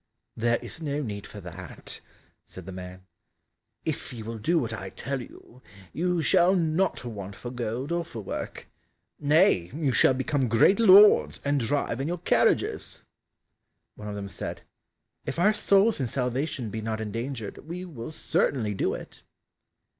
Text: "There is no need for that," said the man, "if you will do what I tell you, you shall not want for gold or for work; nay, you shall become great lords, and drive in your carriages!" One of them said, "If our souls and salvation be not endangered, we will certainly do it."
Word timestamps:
"There 0.35 0.57
is 0.63 0.81
no 0.81 0.99
need 1.03 1.27
for 1.27 1.39
that," 1.41 2.01
said 2.43 2.65
the 2.65 2.71
man, 2.71 3.05
"if 3.85 4.11
you 4.11 4.25
will 4.25 4.39
do 4.39 4.57
what 4.57 4.73
I 4.73 4.89
tell 4.89 5.21
you, 5.21 5.61
you 5.93 6.23
shall 6.23 6.55
not 6.55 7.05
want 7.05 7.35
for 7.35 7.51
gold 7.51 7.91
or 7.91 8.03
for 8.03 8.19
work; 8.21 8.67
nay, 9.19 9.69
you 9.75 9.91
shall 9.91 10.15
become 10.15 10.47
great 10.49 10.79
lords, 10.79 11.39
and 11.45 11.59
drive 11.59 12.01
in 12.01 12.07
your 12.07 12.17
carriages!" 12.17 13.03
One 13.93 14.07
of 14.07 14.15
them 14.15 14.27
said, 14.27 14.63
"If 15.27 15.37
our 15.37 15.53
souls 15.53 15.99
and 15.99 16.09
salvation 16.09 16.71
be 16.71 16.81
not 16.81 16.99
endangered, 16.99 17.59
we 17.67 17.85
will 17.85 18.09
certainly 18.09 18.73
do 18.73 18.95
it." 18.95 19.21